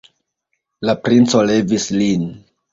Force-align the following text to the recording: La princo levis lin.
La 0.89 0.95
princo 1.09 1.45
levis 1.53 1.89
lin. 2.01 2.29